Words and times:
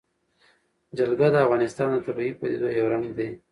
جلګه 0.97 1.27
د 1.31 1.35
افغانستان 1.45 1.87
د 1.93 1.97
طبیعي 2.05 2.33
پدیدو 2.39 2.67
یو 2.77 2.87
رنګ 2.93 3.07
دی. 3.17 3.29